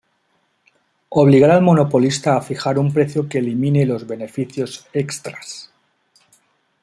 Obligar 1.23 1.51
al 1.51 1.61
monopolista 1.61 2.35
a 2.35 2.41
fijar 2.41 2.79
un 2.79 2.91
precio 2.91 3.29
que 3.29 3.37
elimine 3.37 3.85
los 3.85 4.07
beneficios 4.07 4.87
extras. 4.93 5.71